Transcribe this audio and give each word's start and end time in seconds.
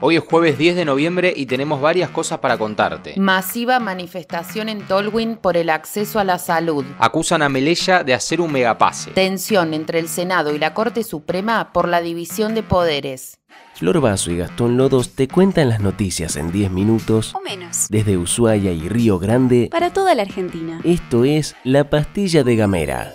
Hoy 0.00 0.14
es 0.16 0.22
jueves 0.22 0.56
10 0.56 0.76
de 0.76 0.84
noviembre 0.84 1.32
y 1.34 1.46
tenemos 1.46 1.80
varias 1.80 2.10
cosas 2.10 2.38
para 2.38 2.56
contarte. 2.56 3.14
Masiva 3.18 3.80
manifestación 3.80 4.68
en 4.68 4.86
Tolwyn 4.86 5.36
por 5.36 5.56
el 5.56 5.70
acceso 5.70 6.20
a 6.20 6.24
la 6.24 6.38
salud. 6.38 6.84
Acusan 7.00 7.42
a 7.42 7.48
Melella 7.48 8.04
de 8.04 8.14
hacer 8.14 8.40
un 8.40 8.52
megapase. 8.52 9.10
Tensión 9.10 9.74
entre 9.74 9.98
el 9.98 10.08
Senado 10.08 10.54
y 10.54 10.58
la 10.60 10.72
Corte 10.72 11.02
Suprema 11.02 11.72
por 11.72 11.88
la 11.88 12.00
división 12.00 12.54
de 12.54 12.62
poderes. 12.62 13.40
Flor 13.74 14.00
Vaso 14.00 14.30
y 14.30 14.36
Gastón 14.36 14.76
Lodos 14.76 15.10
te 15.16 15.26
cuentan 15.26 15.68
las 15.68 15.80
noticias 15.80 16.36
en 16.36 16.52
10 16.52 16.70
minutos 16.70 17.34
o 17.34 17.40
menos. 17.40 17.88
desde 17.90 18.16
Ushuaia 18.16 18.70
y 18.70 18.88
Río 18.88 19.18
Grande. 19.18 19.68
Para 19.70 19.92
toda 19.92 20.14
la 20.14 20.22
Argentina. 20.22 20.80
Esto 20.84 21.24
es 21.24 21.56
La 21.64 21.90
Pastilla 21.90 22.44
de 22.44 22.54
Gamera. 22.54 23.12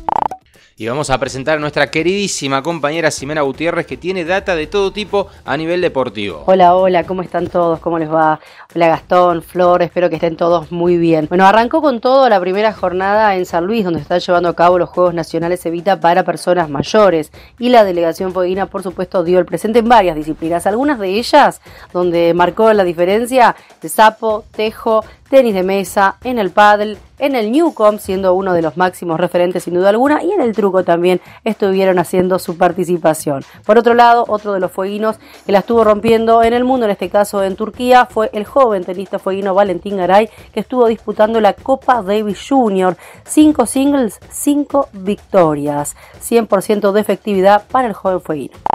Y 0.78 0.90
vamos 0.90 1.10
a 1.10 1.18
presentar 1.18 1.56
a 1.56 1.62
nuestra 1.62 1.90
queridísima 1.90 2.62
compañera 2.62 3.10
Ximena 3.10 3.44
Gutiérrez 3.44 3.86
que 3.86 3.96
tiene 3.96 4.26
data 4.26 4.58
de 4.58 4.68
todo 4.68 4.92
tipo 4.92 5.28
a 5.46 5.56
nivel 5.56 5.80
deportivo. 5.80 6.44
Hola, 6.48 6.76
hola, 6.76 7.06
¿cómo 7.06 7.22
están 7.22 7.48
todos? 7.48 7.80
¿Cómo 7.80 7.98
les 7.98 8.12
va? 8.12 8.42
Hola 8.76 8.90
Gastón, 8.90 9.42
Flor, 9.42 9.84
espero 9.84 10.10
que 10.10 10.16
estén 10.16 10.36
todos 10.36 10.74
muy 10.74 10.98
bien. 10.98 11.28
Bueno, 11.30 11.46
arrancó 11.46 11.82
con 11.82 12.02
todo 12.02 12.28
la 12.28 12.42
primera 12.42 12.74
jornada 12.74 13.38
en 13.38 13.46
San 13.46 13.66
Luis, 13.66 13.86
donde 13.86 14.02
están 14.02 14.20
llevando 14.20 14.50
a 14.50 14.54
cabo 14.54 14.78
los 14.78 14.90
Juegos 14.90 15.14
Nacionales 15.14 15.66
Evita 15.66 16.02
para 16.02 16.26
personas 16.26 16.70
mayores. 16.70 17.32
Y 17.58 17.70
la 17.70 17.86
delegación 17.86 18.34
Fueguina, 18.34 18.66
por 18.66 18.84
supuesto, 18.84 19.24
dio 19.24 19.40
el 19.40 19.46
presente 19.46 19.80
en 19.80 19.88
varias 19.88 20.18
disciplinas. 20.18 20.68
Algunas 20.68 21.00
de 21.00 21.08
ellas, 21.08 21.62
donde 21.94 22.34
marcó 22.34 22.74
la 22.74 22.84
diferencia, 22.84 23.56
de 23.82 23.88
sapo, 23.88 24.44
tejo, 24.54 25.06
tenis 25.30 25.54
de 25.54 25.64
mesa, 25.64 26.18
en 26.26 26.38
el 26.38 26.52
paddle, 26.52 26.98
en 27.20 27.36
el 27.36 27.52
Newcom, 27.52 28.00
siendo 28.00 28.34
uno 28.34 28.54
de 28.54 28.62
los 28.62 28.78
máximos 28.78 29.20
referentes 29.20 29.64
sin 29.64 29.74
duda 29.74 29.90
alguna, 29.90 30.24
y 30.24 30.32
en 30.32 30.42
el 30.42 30.54
truco 30.54 30.84
también 30.84 31.22
estuvieron 31.44 32.00
haciendo 32.00 32.40
su 32.40 32.58
participación. 32.58 33.44
Por 33.66 33.78
otro 33.78 33.94
lado, 33.94 34.26
otro 34.28 34.54
de 34.54 34.60
los 34.60 34.72
fueguinos 34.72 35.18
que 35.46 35.52
la 35.52 35.60
estuvo 35.60 35.84
rompiendo 35.84 36.44
en 36.44 36.54
el 36.54 36.64
mundo, 36.64 36.86
en 36.86 36.92
este 36.92 37.10
caso 37.10 37.44
en 37.44 37.56
Turquía, 37.56 38.06
fue 38.06 38.30
el 38.34 38.46
joven 38.46 38.84
tenista 38.84 39.20
fueguino 39.20 39.54
Valentín 39.54 39.98
Garay, 39.98 40.30
que 40.54 40.60
estuvo 40.60 40.88
disputando 40.88 41.40
la 41.40 41.54
Copa 41.54 42.02
Davis 42.02 42.46
Junior. 42.48 42.98
Cinco 43.24 43.66
singles, 43.66 44.20
cinco 44.30 44.90
victorias. 44.94 45.96
100% 46.22 46.92
de 46.92 47.02
efectividad 47.02 47.66
para 47.68 47.88
el 47.88 47.94
joven 47.94 48.22
fueguino. 48.22 48.75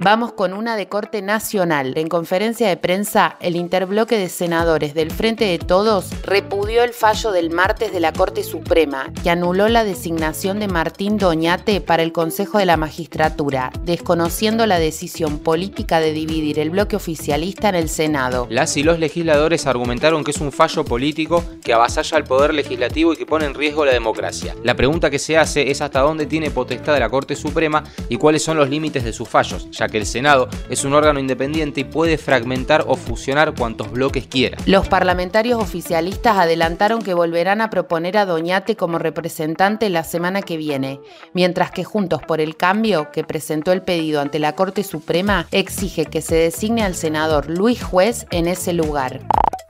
Vamos 0.00 0.32
con 0.32 0.52
una 0.52 0.76
de 0.76 0.86
corte 0.86 1.22
nacional. 1.22 1.94
En 1.96 2.06
conferencia 2.06 2.68
de 2.68 2.76
prensa, 2.76 3.36
el 3.40 3.56
interbloque 3.56 4.16
de 4.16 4.28
senadores 4.28 4.94
del 4.94 5.10
Frente 5.10 5.46
de 5.46 5.58
Todos 5.58 6.10
repudió 6.22 6.84
el 6.84 6.92
fallo 6.92 7.32
del 7.32 7.50
martes 7.50 7.90
de 7.90 7.98
la 7.98 8.12
Corte 8.12 8.44
Suprema 8.44 9.12
que 9.24 9.30
anuló 9.30 9.68
la 9.68 9.82
designación 9.82 10.60
de 10.60 10.68
Martín 10.68 11.18
Doñate 11.18 11.80
para 11.80 12.04
el 12.04 12.12
Consejo 12.12 12.58
de 12.58 12.66
la 12.66 12.76
Magistratura, 12.76 13.72
desconociendo 13.82 14.66
la 14.66 14.78
decisión 14.78 15.40
política 15.40 15.98
de 15.98 16.12
dividir 16.12 16.60
el 16.60 16.70
bloque 16.70 16.94
oficialista 16.94 17.68
en 17.68 17.74
el 17.74 17.88
Senado. 17.88 18.46
Las 18.50 18.76
y 18.76 18.84
los 18.84 19.00
legisladores 19.00 19.66
argumentaron 19.66 20.22
que 20.22 20.30
es 20.30 20.40
un 20.40 20.52
fallo 20.52 20.84
político 20.84 21.42
que 21.64 21.72
avasalla 21.72 22.18
al 22.18 22.22
poder 22.22 22.54
legislativo 22.54 23.14
y 23.14 23.16
que 23.16 23.26
pone 23.26 23.46
en 23.46 23.54
riesgo 23.54 23.84
la 23.84 23.94
democracia. 23.94 24.54
La 24.62 24.76
pregunta 24.76 25.10
que 25.10 25.18
se 25.18 25.36
hace 25.36 25.72
es 25.72 25.80
hasta 25.80 26.02
dónde 26.02 26.26
tiene 26.26 26.52
potestad 26.52 26.96
la 27.00 27.10
Corte 27.10 27.34
Suprema 27.34 27.82
y 28.08 28.16
cuáles 28.16 28.44
son 28.44 28.58
los 28.58 28.70
límites 28.70 29.02
de 29.02 29.12
sus 29.12 29.28
fallos, 29.28 29.68
ya 29.72 29.88
que 29.88 29.97
el 29.98 30.06
Senado 30.06 30.48
es 30.70 30.84
un 30.84 30.94
órgano 30.94 31.20
independiente 31.20 31.80
y 31.80 31.84
puede 31.84 32.18
fragmentar 32.18 32.84
o 32.86 32.96
fusionar 32.96 33.54
cuantos 33.54 33.90
bloques 33.90 34.26
quiera. 34.26 34.58
Los 34.66 34.88
parlamentarios 34.88 35.60
oficialistas 35.60 36.38
adelantaron 36.38 37.02
que 37.02 37.14
volverán 37.14 37.60
a 37.60 37.70
proponer 37.70 38.16
a 38.16 38.26
Doñate 38.26 38.76
como 38.76 38.98
representante 38.98 39.90
la 39.90 40.04
semana 40.04 40.42
que 40.42 40.56
viene, 40.56 41.00
mientras 41.34 41.70
que 41.70 41.84
Juntos 41.84 42.22
por 42.22 42.40
el 42.40 42.56
Cambio, 42.56 43.10
que 43.12 43.24
presentó 43.24 43.72
el 43.72 43.82
pedido 43.82 44.20
ante 44.20 44.38
la 44.38 44.54
Corte 44.54 44.84
Suprema, 44.84 45.46
exige 45.50 46.06
que 46.06 46.22
se 46.22 46.36
designe 46.36 46.82
al 46.82 46.94
senador 46.94 47.50
Luis 47.50 47.82
Juez 47.82 48.26
en 48.30 48.48
ese 48.48 48.72
lugar. 48.72 49.20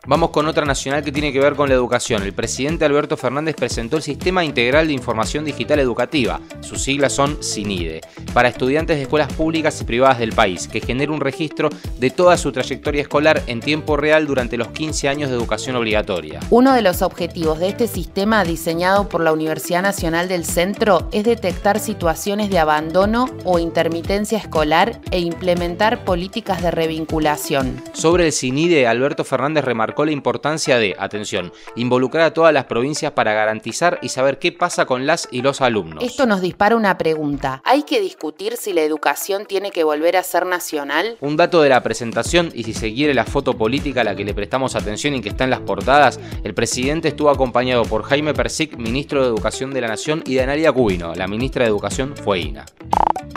Vamos 0.07 0.31
con 0.31 0.47
otra 0.47 0.65
nacional 0.65 1.03
que 1.03 1.13
tiene 1.13 1.33
que 1.33 1.41
ver 1.41 1.55
con 1.55 1.69
la 1.69 1.75
educación. 1.75 2.23
El 2.23 2.33
presidente 2.33 2.85
Alberto 2.85 3.17
Fernández 3.17 3.57
presentó 3.57 3.97
el 3.97 4.03
Sistema 4.03 4.45
Integral 4.45 4.87
de 4.87 4.93
Información 4.95 5.45
Digital 5.45 5.81
Educativa, 5.81 6.41
sus 6.61 6.83
siglas 6.83 7.13
son 7.13 7.43
SINIDE, 7.43 8.01
para 8.33 8.49
estudiantes 8.49 8.97
de 8.97 9.03
escuelas 9.03 9.33
públicas 9.33 9.79
y 9.81 9.85
privadas 9.85 10.19
del 10.19 10.33
país, 10.33 10.69
que 10.69 10.81
genera 10.81 11.13
un 11.13 11.21
registro 11.21 11.69
de 11.99 12.11
toda 12.11 12.39
su 12.39 12.53
trayectoria 12.53 13.03
escolar 13.03 13.43
en 13.49 13.61
tiempo 13.61 13.97
real 13.97 14.27
durante 14.27 14.57
los 14.57 14.69
15 14.69 15.09
años 15.09 15.31
de 15.31 15.37
educación 15.37 15.77
obligatoria. 15.77 16.41
Uno 16.49 16.73
de 16.73 16.83
los 16.83 17.03
objetivos 17.03 17.59
de 17.59 17.69
este 17.69 17.89
sistema 17.89 18.45
diseñado 18.45 19.09
por 19.09 19.23
la 19.23 19.33
Universidad 19.33 19.83
Nacional 19.83 20.29
del 20.29 20.45
Centro 20.45 21.09
es 21.13 21.25
detectar 21.25 21.81
situaciones 21.81 22.51
de 22.51 22.59
abandono 22.59 23.29
o 23.45 23.59
intermitencia 23.59 24.39
escolar 24.39 25.01
e 25.11 25.19
implementar 25.19 26.05
políticas 26.05 26.63
de 26.63 26.71
revinculación. 26.71 27.83
Sobre 27.93 28.27
el 28.27 28.33
CINIDE, 28.33 28.87
Alberto 28.87 29.25
Fernández 29.25 29.65
remarcó 29.65 29.88
la 29.97 30.13
importancia 30.13 30.79
de, 30.79 30.95
atención, 30.99 31.53
involucrar 31.77 32.25
a 32.25 32.35
todas 32.35 32.53
las 32.53 32.65
provincias 32.65 33.13
para 33.13 33.33
garantizar 33.33 33.99
y 34.03 34.09
saber 34.09 34.39
qué 34.39 34.53
pasa 34.53 34.87
con 34.87 35.07
las 35.07 35.29
y 35.31 35.43
los 35.43 35.61
alumnos. 35.61 36.03
Esto 36.05 36.27
nos 36.27 36.41
dispara 36.41 36.77
una 36.77 36.99
pregunta. 36.99 37.63
¿Hay 37.65 37.83
que 37.83 38.01
discutir 38.01 38.57
si 38.57 38.73
la 38.73 38.83
educación 38.83 39.47
tiene 39.47 39.71
que 39.71 39.85
volver 39.85 40.17
a 40.17 40.23
ser 40.23 40.47
nacional? 40.47 41.17
Un 41.21 41.37
dato 41.37 41.63
de 41.63 41.69
la 41.69 41.83
presentación, 41.83 42.51
y 42.55 42.65
si 42.65 42.75
se 42.75 42.93
quiere 42.95 43.15
la 43.15 43.25
foto 43.25 43.57
política 43.57 44.03
a 44.03 44.05
la 44.05 44.17
que 44.17 44.25
le 44.25 44.35
prestamos 44.35 44.75
atención 44.75 45.15
y 45.15 45.21
que 45.21 45.29
está 45.29 45.45
en 45.45 45.51
las 45.51 45.61
portadas, 45.61 46.21
el 46.45 46.55
presidente 46.55 47.09
estuvo 47.09 47.31
acompañado 47.31 47.85
por 47.85 48.03
Jaime 48.05 48.35
Persic, 48.35 48.77
ministro 48.77 49.23
de 49.23 49.29
Educación 49.29 49.73
de 49.73 49.81
la 49.81 49.89
Nación, 49.89 50.23
y 50.27 50.35
de 50.35 50.43
Analia 50.43 50.73
Cubino, 50.73 51.15
la 51.15 51.27
ministra 51.27 51.65
de 51.65 51.71
Educación 51.71 52.15
fue 52.17 52.41
INA. 52.41 52.65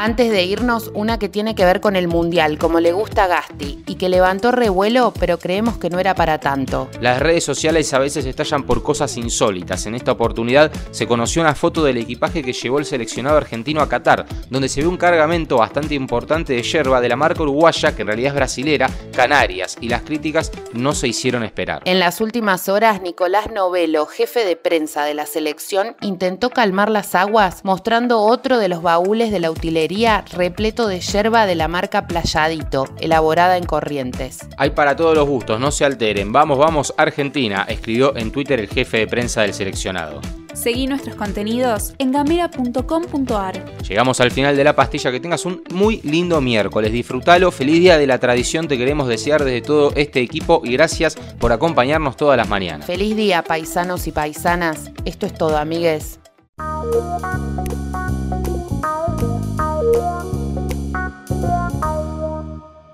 Antes 0.03 0.31
de 0.31 0.43
irnos, 0.45 0.89
una 0.95 1.19
que 1.19 1.29
tiene 1.29 1.53
que 1.53 1.63
ver 1.63 1.79
con 1.79 1.95
el 1.95 2.07
Mundial, 2.07 2.57
como 2.57 2.79
le 2.79 2.91
gusta 2.91 3.25
a 3.25 3.27
Gasti, 3.27 3.83
y 3.85 3.97
que 3.97 4.09
levantó 4.09 4.51
revuelo, 4.51 5.13
pero 5.19 5.37
creemos 5.37 5.77
que 5.77 5.91
no 5.91 5.99
era 5.99 6.15
para 6.15 6.39
tanto. 6.39 6.89
Las 6.99 7.19
redes 7.19 7.43
sociales 7.43 7.93
a 7.93 7.99
veces 7.99 8.25
estallan 8.25 8.63
por 8.63 8.81
cosas 8.81 9.15
insólitas. 9.17 9.85
En 9.85 9.93
esta 9.93 10.13
oportunidad 10.13 10.71
se 10.89 11.05
conoció 11.05 11.43
una 11.43 11.53
foto 11.53 11.83
del 11.83 11.97
equipaje 11.97 12.41
que 12.41 12.51
llevó 12.51 12.79
el 12.79 12.85
seleccionado 12.85 13.37
argentino 13.37 13.79
a 13.79 13.87
Qatar, 13.87 14.25
donde 14.49 14.69
se 14.69 14.81
ve 14.81 14.87
un 14.87 14.97
cargamento 14.97 15.57
bastante 15.57 15.93
importante 15.93 16.53
de 16.53 16.63
yerba 16.63 16.99
de 16.99 17.09
la 17.09 17.15
marca 17.15 17.43
uruguaya, 17.43 17.95
que 17.95 18.01
en 18.01 18.07
realidad 18.07 18.29
es 18.29 18.35
brasilera, 18.35 18.89
Canarias, 19.15 19.77
y 19.81 19.89
las 19.89 20.01
críticas 20.01 20.51
no 20.73 20.95
se 20.95 21.09
hicieron 21.09 21.43
esperar. 21.43 21.83
En 21.85 21.99
las 21.99 22.21
últimas 22.21 22.69
horas, 22.69 23.03
Nicolás 23.03 23.51
Novelo, 23.53 24.07
jefe 24.07 24.45
de 24.45 24.55
prensa 24.55 25.03
de 25.03 25.13
la 25.13 25.27
selección, 25.27 25.95
intentó 26.01 26.49
calmar 26.49 26.89
las 26.89 27.13
aguas 27.13 27.63
mostrando 27.63 28.21
otro 28.21 28.57
de 28.57 28.67
los 28.67 28.81
baúles 28.81 29.29
de 29.29 29.39
la 29.39 29.51
utilería 29.51 29.90
repleto 30.31 30.87
de 30.87 31.01
yerba 31.01 31.45
de 31.45 31.55
la 31.55 31.67
marca 31.67 32.07
Playadito, 32.07 32.87
elaborada 32.99 33.57
en 33.57 33.65
Corrientes. 33.65 34.39
Hay 34.57 34.69
para 34.71 34.95
todos 34.95 35.15
los 35.15 35.27
gustos, 35.27 35.59
no 35.59 35.71
se 35.71 35.83
alteren. 35.83 36.31
Vamos, 36.31 36.57
vamos, 36.57 36.93
Argentina, 36.97 37.65
escribió 37.67 38.15
en 38.15 38.31
Twitter 38.31 38.59
el 38.59 38.67
jefe 38.67 38.99
de 38.99 39.07
prensa 39.07 39.41
del 39.41 39.53
seleccionado. 39.53 40.21
Seguí 40.53 40.87
nuestros 40.87 41.15
contenidos 41.15 41.93
en 41.97 42.11
gamera.com.ar. 42.11 43.65
Llegamos 43.87 44.19
al 44.19 44.31
final 44.31 44.57
de 44.57 44.63
la 44.63 44.75
pastilla. 44.75 45.11
Que 45.11 45.19
tengas 45.19 45.45
un 45.45 45.63
muy 45.71 46.01
lindo 46.03 46.41
miércoles. 46.41 46.91
Disfrútalo. 46.91 47.51
Feliz 47.51 47.79
día 47.79 47.97
de 47.97 48.05
la 48.05 48.19
tradición. 48.19 48.67
Te 48.67 48.77
queremos 48.77 49.07
desear 49.07 49.45
desde 49.45 49.61
todo 49.61 49.93
este 49.95 50.19
equipo 50.19 50.61
y 50.63 50.73
gracias 50.73 51.15
por 51.39 51.53
acompañarnos 51.53 52.17
todas 52.17 52.35
las 52.35 52.49
mañanas. 52.49 52.85
Feliz 52.85 53.15
día, 53.15 53.43
paisanos 53.43 54.07
y 54.07 54.11
paisanas. 54.11 54.91
Esto 55.05 55.25
es 55.25 55.33
todo, 55.33 55.57
amigues. 55.57 56.19